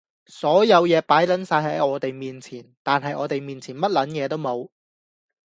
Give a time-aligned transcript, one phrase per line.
[0.25, 4.67] 所有野擺撚晒喺我哋面前，但係我哋面前乜撚嘢都冇！